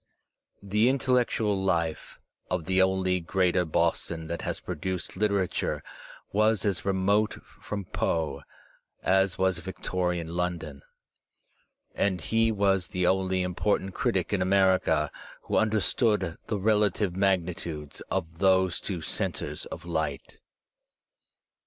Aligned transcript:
The 0.63 0.89
intellectual 0.89 1.63
life 1.63 2.19
of 2.49 2.65
the 2.65 2.81
only 2.81 3.19
Greater 3.19 3.65
Boston 3.65 4.25
that 4.29 4.41
has 4.41 4.59
produced 4.59 5.15
literature 5.15 5.83
was 6.33 6.65
as 6.65 6.83
remote 6.83 7.37
from 7.59 7.85
Foe 7.85 8.41
as 9.03 9.37
was 9.37 9.59
Victorian 9.59 10.29
London, 10.29 10.81
and 11.93 12.19
he 12.19 12.51
was 12.51 12.87
the 12.87 13.05
only 13.05 13.43
important 13.43 13.93
critic 13.93 14.33
in 14.33 14.41
America 14.41 15.11
who 15.43 15.55
understood 15.55 16.35
the 16.47 16.57
relative 16.57 17.15
magnitudes 17.15 18.01
of 18.09 18.39
those 18.39 18.79
two 18.81 19.03
centres 19.03 19.67
of 19.67 19.85
light. 19.85 20.39